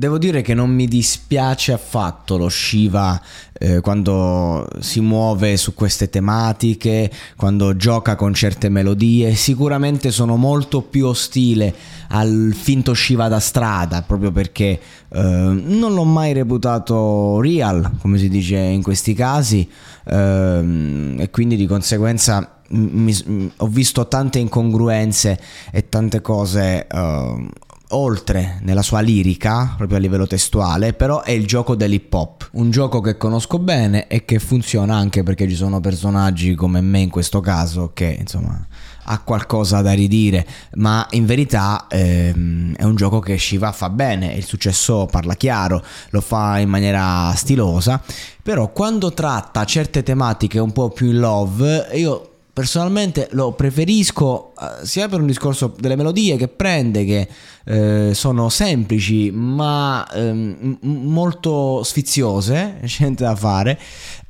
Devo 0.00 0.16
dire 0.16 0.40
che 0.40 0.54
non 0.54 0.70
mi 0.70 0.86
dispiace 0.86 1.72
affatto 1.72 2.38
lo 2.38 2.48
Shiva 2.48 3.20
eh, 3.52 3.82
quando 3.82 4.66
si 4.78 5.00
muove 5.00 5.58
su 5.58 5.74
queste 5.74 6.08
tematiche, 6.08 7.12
quando 7.36 7.76
gioca 7.76 8.16
con 8.16 8.32
certe 8.32 8.70
melodie. 8.70 9.34
Sicuramente 9.34 10.10
sono 10.10 10.36
molto 10.36 10.80
più 10.80 11.04
ostile 11.04 11.74
al 12.08 12.54
finto 12.58 12.94
Shiva 12.94 13.28
da 13.28 13.40
strada, 13.40 14.00
proprio 14.00 14.32
perché 14.32 14.80
eh, 15.10 15.20
non 15.20 15.92
l'ho 15.92 16.04
mai 16.04 16.32
reputato 16.32 17.38
real, 17.42 17.98
come 18.00 18.16
si 18.16 18.30
dice 18.30 18.56
in 18.56 18.82
questi 18.82 19.12
casi, 19.12 19.68
eh, 20.06 21.14
e 21.18 21.28
quindi 21.30 21.56
di 21.56 21.66
conseguenza 21.66 22.60
mi, 22.70 23.52
ho 23.54 23.66
visto 23.66 24.08
tante 24.08 24.38
incongruenze 24.38 25.38
e 25.70 25.90
tante 25.90 26.22
cose 26.22 26.86
uh, 26.90 27.48
oltre 27.90 28.58
nella 28.62 28.82
sua 28.82 29.00
lirica, 29.00 29.74
proprio 29.76 29.98
a 29.98 30.00
livello 30.00 30.26
testuale, 30.26 30.92
però 30.92 31.22
è 31.22 31.30
il 31.30 31.46
gioco 31.46 31.74
dell'hip 31.74 32.12
hop, 32.12 32.48
un 32.52 32.70
gioco 32.70 33.00
che 33.00 33.16
conosco 33.16 33.58
bene 33.58 34.06
e 34.06 34.24
che 34.24 34.38
funziona 34.38 34.96
anche 34.96 35.22
perché 35.22 35.48
ci 35.48 35.54
sono 35.54 35.80
personaggi 35.80 36.54
come 36.54 36.80
me 36.80 37.00
in 37.00 37.10
questo 37.10 37.40
caso 37.40 37.90
che 37.94 38.16
insomma 38.18 38.66
ha 39.04 39.18
qualcosa 39.20 39.80
da 39.80 39.92
ridire, 39.92 40.46
ma 40.74 41.06
in 41.10 41.26
verità 41.26 41.86
ehm, 41.88 42.76
è 42.76 42.84
un 42.84 42.94
gioco 42.94 43.18
che 43.18 43.38
Shiva 43.38 43.72
fa 43.72 43.90
bene, 43.90 44.34
il 44.34 44.44
successo 44.44 45.06
parla 45.10 45.34
chiaro, 45.34 45.82
lo 46.10 46.20
fa 46.20 46.58
in 46.58 46.68
maniera 46.68 47.32
stilosa, 47.34 48.00
però 48.42 48.70
quando 48.72 49.12
tratta 49.12 49.64
certe 49.64 50.02
tematiche 50.02 50.60
un 50.60 50.70
po' 50.72 50.90
più 50.90 51.08
in 51.08 51.18
love, 51.18 51.88
io 51.94 52.29
personalmente 52.60 53.28
lo 53.30 53.52
preferisco 53.52 54.52
eh, 54.54 54.84
sia 54.84 55.08
per 55.08 55.20
un 55.20 55.26
discorso 55.26 55.74
delle 55.78 55.96
melodie 55.96 56.36
che 56.36 56.48
prende, 56.48 57.06
che 57.06 57.28
eh, 57.64 58.10
sono 58.12 58.50
semplici 58.50 59.30
ma 59.30 60.06
ehm, 60.12 60.76
molto 60.82 61.82
sfiziose, 61.82 62.80
niente 63.00 63.24
da 63.24 63.34
fare. 63.34 63.78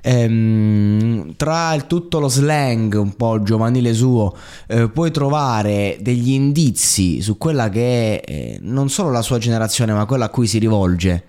Ehm, 0.00 1.34
tra 1.34 1.74
il 1.74 1.88
tutto 1.88 2.20
lo 2.20 2.28
slang 2.28 2.94
un 2.94 3.16
po' 3.16 3.42
giovanile 3.42 3.92
suo, 3.94 4.32
eh, 4.68 4.88
puoi 4.88 5.10
trovare 5.10 5.98
degli 6.00 6.30
indizi 6.30 7.20
su 7.22 7.36
quella 7.36 7.68
che 7.68 8.20
è 8.20 8.30
eh, 8.30 8.58
non 8.62 8.88
solo 8.90 9.10
la 9.10 9.22
sua 9.22 9.38
generazione, 9.38 9.92
ma 9.92 10.06
quella 10.06 10.26
a 10.26 10.30
cui 10.30 10.46
si 10.46 10.58
rivolge. 10.58 11.24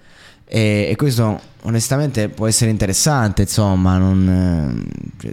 E, 0.54 0.90
e, 0.90 0.96
questo 0.98 1.40
onestamente 1.62 2.28
può 2.28 2.46
essere 2.46 2.72
interessante, 2.72 3.44
insomma, 3.44 3.98
non, 3.98 4.86
cioè, 5.18 5.32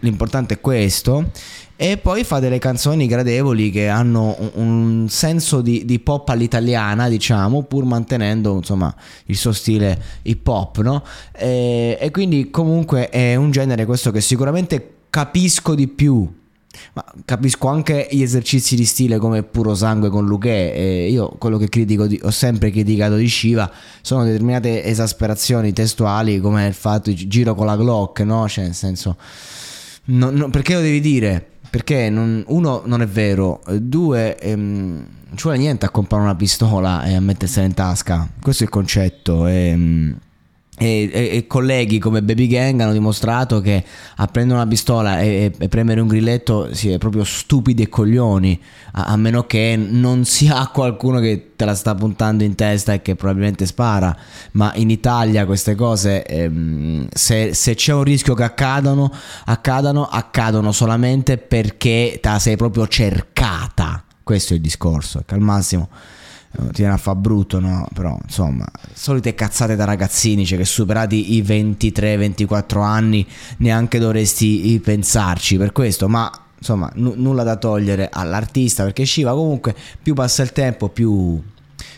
l'importante 0.00 0.54
è 0.54 0.60
questo. 0.60 1.30
E 1.76 1.96
poi 1.96 2.24
fa 2.24 2.40
delle 2.40 2.58
canzoni 2.58 3.06
gradevoli 3.06 3.70
che 3.70 3.86
hanno 3.86 4.34
un, 4.36 4.50
un 4.54 5.08
senso 5.08 5.60
di, 5.60 5.84
di, 5.84 6.00
pop 6.00 6.28
all'italiana, 6.30 7.08
diciamo, 7.08 7.62
pur 7.62 7.84
mantenendo 7.84 8.56
insomma 8.56 8.92
il 9.26 9.36
suo 9.36 9.52
stile 9.52 9.96
hip 10.22 10.44
hop, 10.48 10.80
no? 10.80 11.04
E, 11.36 11.96
e 12.00 12.10
quindi 12.10 12.50
comunque 12.50 13.10
è 13.10 13.36
un 13.36 13.52
genere 13.52 13.84
questo 13.84 14.10
che 14.10 14.20
sicuramente 14.20 14.94
capisco 15.08 15.76
di 15.76 15.86
più 15.86 16.28
ma 16.94 17.04
capisco 17.24 17.68
anche 17.68 18.08
gli 18.10 18.22
esercizi 18.22 18.76
di 18.76 18.84
stile 18.84 19.18
come 19.18 19.42
puro 19.42 19.74
sangue 19.74 20.08
con 20.08 20.26
Luque. 20.26 21.06
Io 21.08 21.28
quello 21.38 21.58
che 21.58 21.68
critico, 21.68 22.06
di, 22.06 22.20
ho 22.22 22.30
sempre 22.30 22.70
criticato 22.70 23.16
di 23.16 23.28
Shiva 23.28 23.70
sono 24.02 24.24
determinate 24.24 24.84
esasperazioni 24.84 25.72
testuali 25.72 26.40
come 26.40 26.66
il 26.66 26.74
fatto 26.74 27.10
di 27.10 27.28
giro 27.28 27.54
con 27.54 27.66
la 27.66 27.76
Glock, 27.76 28.20
no? 28.20 28.48
Cioè, 28.48 28.64
nel 28.64 28.74
senso, 28.74 29.16
no, 30.06 30.30
no, 30.30 30.50
perché 30.50 30.74
lo 30.74 30.80
devi 30.80 31.00
dire? 31.00 31.44
Perché 31.70 32.08
non, 32.08 32.42
uno 32.48 32.82
non 32.86 33.02
è 33.02 33.06
vero, 33.06 33.60
due 33.78 34.38
ehm, 34.38 35.06
non 35.28 35.36
ci 35.36 35.42
vuole 35.42 35.58
niente 35.58 35.84
a 35.84 35.90
comprare 35.90 36.22
una 36.22 36.34
pistola 36.34 37.04
e 37.04 37.14
a 37.14 37.20
mettersela 37.20 37.66
in 37.66 37.74
tasca. 37.74 38.26
Questo 38.40 38.62
è 38.62 38.66
il 38.66 38.72
concetto. 38.72 39.46
Ehm, 39.46 40.16
e, 40.78 41.10
e, 41.12 41.36
e, 41.36 41.46
colleghi 41.46 41.98
come 41.98 42.22
Baby 42.22 42.46
Gang 42.46 42.80
hanno 42.80 42.92
dimostrato 42.92 43.60
che 43.60 43.84
a 44.16 44.26
prendere 44.26 44.60
una 44.60 44.68
pistola 44.68 45.20
e, 45.20 45.52
e 45.58 45.68
premere 45.68 46.00
un 46.00 46.06
grilletto 46.06 46.72
si 46.72 46.90
è 46.90 46.98
proprio 46.98 47.24
stupidi 47.24 47.82
e 47.82 47.88
coglioni 47.88 48.58
a, 48.92 49.06
a, 49.06 49.16
meno 49.16 49.44
che 49.44 49.76
non 49.76 50.24
sia 50.24 50.66
qualcuno 50.72 51.18
che 51.18 51.52
te 51.56 51.64
la 51.64 51.74
sta 51.74 51.94
puntando 51.94 52.44
in 52.44 52.54
testa 52.54 52.92
e 52.92 53.02
che 53.02 53.16
probabilmente 53.16 53.66
spara. 53.66 54.16
Ma 54.52 54.72
in 54.76 54.90
Italia 54.90 55.44
queste 55.44 55.74
cose 55.74 56.24
ehm, 56.24 57.08
se, 57.12 57.54
se, 57.54 57.74
c'è 57.74 57.92
un 57.92 58.04
rischio 58.04 58.34
che 58.34 58.44
accadano 58.44 59.12
accadano 59.46 60.06
accadono 60.06 60.70
solamente 60.72 61.36
perché 61.38 62.18
te 62.22 62.28
la 62.28 62.38
sei 62.38 62.56
proprio 62.56 62.86
cercata. 62.86 64.04
Questo 64.22 64.52
è 64.52 64.56
il 64.56 64.62
discorso 64.62 65.22
che 65.26 65.34
al 65.34 65.40
massimo 65.40 65.88
ti 66.50 66.80
viene 66.82 66.94
a 66.94 66.96
fa 66.96 67.14
brutto, 67.14 67.60
no? 67.60 67.86
Però 67.94 68.18
insomma, 68.22 68.66
solite 68.92 69.34
cazzate 69.34 69.76
da 69.76 69.84
ragazzini, 69.84 70.46
cioè 70.46 70.58
che 70.58 70.64
superati 70.64 71.34
i 71.34 71.42
23-24 71.42 72.82
anni 72.82 73.26
neanche 73.58 73.98
dovresti 73.98 74.80
pensarci 74.82 75.56
per 75.56 75.72
questo, 75.72 76.08
ma 76.08 76.30
insomma, 76.58 76.90
n- 76.94 77.14
nulla 77.16 77.42
da 77.42 77.56
togliere 77.56 78.08
all'artista 78.10 78.84
perché 78.84 79.04
Shiva 79.04 79.32
comunque 79.32 79.74
più 80.02 80.14
passa 80.14 80.42
il 80.42 80.52
tempo 80.52 80.88
più 80.88 81.40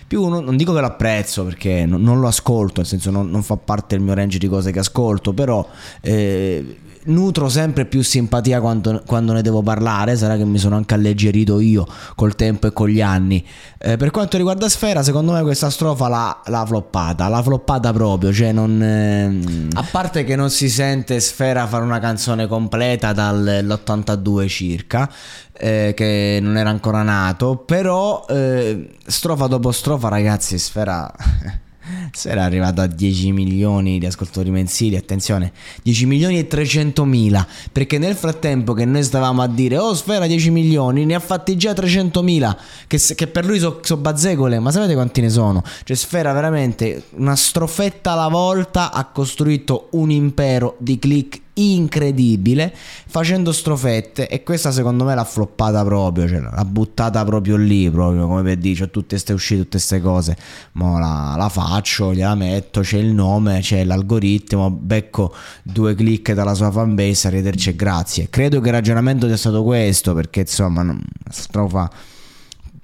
più 0.07 0.27
non, 0.27 0.43
non, 0.43 0.57
dico 0.57 0.73
che 0.75 0.81
lo 0.81 0.87
apprezzo 0.87 1.45
perché 1.45 1.87
non, 1.87 2.03
non 2.03 2.19
lo 2.19 2.27
ascolto, 2.27 2.81
nel 2.81 2.89
senso 2.89 3.13
non, 3.13 3.31
non, 3.31 3.45
fa 3.45 3.57
parte 3.57 3.95
del 3.95 4.05
mio 4.05 4.13
range 4.13 4.39
di 4.39 4.49
cose 4.49 4.73
che 4.73 4.81
ascolto, 4.81 5.33
però 5.33 5.65
eh, 6.01 6.79
nutro 7.05 7.49
sempre 7.49 7.87
più 7.87 8.03
simpatia 8.03 8.61
quando, 8.61 9.03
quando, 9.07 9.33
ne 9.33 9.43
devo 9.43 9.63
parlare, 9.63 10.17
sarà 10.17 10.37
che 10.37 10.45
mi 10.45 10.59
sono 10.59 10.77
anche 10.77 10.95
alleggerito 10.95 11.61
io 11.61 11.87
col 12.15 12.35
tempo 12.35 12.67
e 12.67 12.73
con 12.73 12.89
gli 12.89 13.01
anni. 13.01 13.45
Eh, 13.79 13.97
per 13.97 14.11
quanto 14.11 14.37
riguarda 14.37 14.69
Sfera, 14.69 15.03
secondo 15.03 15.33
me 15.33 15.43
questa 15.43 15.71
strofa 15.71 16.09
l'ha, 16.09 16.43
l'ha 16.47 16.65
floppata, 16.67 17.29
l'ha 17.29 17.43
floppata 17.43 17.93
proprio, 17.93 18.33
cioè 18.33 18.53
non... 18.53 18.83
Eh, 18.83 19.69
a 19.73 19.87
parte 19.91 20.25
che 20.25 20.37
non 20.37 20.51
si 20.51 20.69
sente 20.69 21.21
Sfera 21.21 21.67
fare 21.67 21.85
una 21.85 21.99
canzone 21.99 22.47
completa 22.47 23.13
dall'82 23.13 24.49
circa, 24.49 25.11
eh, 25.53 25.93
che 25.97 26.39
non 26.43 26.57
era 26.57 26.71
ancora 26.71 27.03
nato, 27.03 27.57
però 27.57 28.25
eh, 28.29 28.89
strofa 29.07 29.47
dopo 29.47 29.73
strofa 29.73 30.09
ragazzi 30.09 30.59
Sfera 30.59 31.11
Sfera 32.13 32.43
è 32.43 32.45
arrivato 32.45 32.81
a 32.81 32.87
10 32.87 33.33
milioni 33.33 33.99
di 33.99 34.07
ascoltatori 34.07 34.51
mensili, 34.51 34.97
attenzione, 34.97 35.53
10 35.83 36.07
milioni 36.07 36.39
e 36.39 36.47
300 36.47 37.05
mila, 37.05 37.47
perché 37.73 37.99
nel 37.99 38.15
frattempo 38.15 38.73
che 38.73 38.85
noi 38.85 39.03
stavamo 39.03 39.43
a 39.43 39.49
dire, 39.49 39.79
oh 39.79 39.95
Sfera 39.95 40.27
10 40.27 40.51
milioni, 40.51 41.05
ne 41.05 41.15
ha 41.15 41.21
fatti 41.21 41.57
già 41.57 41.73
300 41.73 42.23
mila, 42.23 42.57
che, 42.87 42.99
che, 42.99 43.27
per 43.27 43.45
lui 43.45 43.59
sono 43.59 43.79
so 43.83 43.97
bazzecole, 43.97 44.59
ma 44.59 44.71
sapete 44.71 44.95
quanti 44.95 45.21
ne 45.21 45.31
sono? 45.31 45.63
Cioè 45.85 45.97
Sfera 45.97 46.33
veramente 46.33 47.05
una 47.17 47.37
strofetta 47.37 48.13
alla 48.13 48.29
volta 48.29 48.93
ha 48.93 49.05
costruito 49.07 49.89
un 49.93 50.11
impero 50.11 50.77
di 50.79 50.99
click 50.99 51.41
incredibile 51.61 52.75
facendo 52.75 53.53
strofette 53.53 54.29
e 54.29 54.43
questa 54.43 54.73
secondo 54.73 55.05
me 55.05 55.15
l'ha 55.15 55.25
floppata 55.25 55.85
proprio 55.85 56.29
cioè 56.29 56.41
l'ha 56.41 56.65
buttata 56.65 57.25
proprio 57.25 57.57
lì 57.57 57.91
proprio 57.91 58.27
come 58.27 58.43
per 58.43 58.57
dire 58.57 58.81
c'ho 58.81 58.91
tutte 58.91 59.09
queste 59.11 59.33
uscite 59.33 59.63
tutte 59.63 59.79
queste 59.81 60.01
cose. 60.01 60.37
Ma 60.73 60.99
la, 60.99 61.35
la, 61.37 61.49
faccio 61.49 62.13
gliela 62.13 62.35
metto 62.35 62.81
c'è 62.81 62.99
il 62.99 63.13
nome 63.13 63.61
c'è 63.61 63.85
l'algoritmo 63.85 64.71
becco 64.71 65.35
due 65.63 65.95
click 65.95 66.33
dalla 66.33 66.55
sua 66.55 66.71
fanbase 66.71 67.29
arrivederci 67.29 67.71
e 67.71 67.77
grazie. 67.77 68.29
Credo 68.31 68.61
che 68.61 68.69
il 68.69 68.75
ragionamento 68.75 69.27
sia 69.27 69.37
stato 69.37 69.63
questo 69.63 70.15
perché 70.15 70.41
insomma 70.41 70.97
strofa 71.29 71.91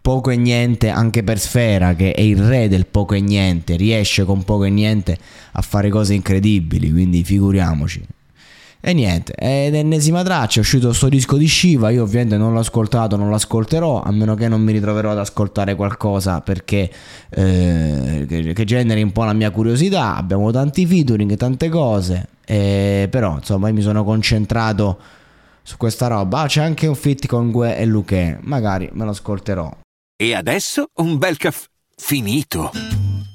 poco 0.00 0.30
e 0.30 0.36
niente 0.36 0.88
anche 0.88 1.24
per 1.24 1.38
Sfera 1.38 1.94
che 1.94 2.12
è 2.12 2.20
il 2.20 2.40
re 2.40 2.68
del 2.68 2.86
poco 2.86 3.14
e 3.14 3.20
niente 3.20 3.76
riesce 3.76 4.24
con 4.24 4.44
poco 4.44 4.64
e 4.64 4.70
niente 4.70 5.18
a 5.52 5.62
fare 5.62 5.88
cose 5.88 6.14
incredibili 6.14 6.92
quindi 6.92 7.24
figuriamoci 7.24 8.02
e 8.88 8.92
niente, 8.92 9.32
è 9.32 9.68
l'ennesima 9.68 10.22
traccia, 10.22 10.58
è 10.58 10.60
uscito 10.60 10.86
questo 10.86 11.08
disco 11.08 11.36
di 11.36 11.48
Shiva, 11.48 11.90
io 11.90 12.04
ovviamente 12.04 12.36
non 12.36 12.52
l'ho 12.52 12.60
ascoltato, 12.60 13.16
non 13.16 13.32
l'ascolterò, 13.32 14.00
a 14.00 14.12
meno 14.12 14.36
che 14.36 14.46
non 14.46 14.60
mi 14.60 14.70
ritroverò 14.70 15.10
ad 15.10 15.18
ascoltare 15.18 15.74
qualcosa 15.74 16.40
perché 16.40 16.88
eh, 17.30 18.26
che, 18.28 18.52
che, 18.52 18.64
generi 18.64 19.02
un 19.02 19.10
po' 19.10 19.24
la 19.24 19.32
mia 19.32 19.50
curiosità, 19.50 20.14
abbiamo 20.14 20.52
tanti 20.52 20.86
featuring, 20.86 21.34
tante 21.34 21.68
cose, 21.68 22.28
eh, 22.44 23.08
però 23.10 23.34
insomma 23.38 23.66
io 23.66 23.74
mi 23.74 23.82
sono 23.82 24.04
concentrato 24.04 25.00
su 25.64 25.76
questa 25.78 26.06
roba, 26.06 26.42
ah, 26.42 26.46
c'è 26.46 26.62
anche 26.62 26.86
un 26.86 26.94
fit 26.94 27.26
con 27.26 27.50
Gue 27.50 27.76
e 27.76 27.86
Luque, 27.86 28.38
magari 28.42 28.88
me 28.92 29.02
lo 29.02 29.10
ascolterò. 29.10 29.68
E 30.16 30.32
adesso 30.32 30.90
un 31.00 31.18
bel 31.18 31.36
caffè 31.38 31.66
finito. 31.96 32.70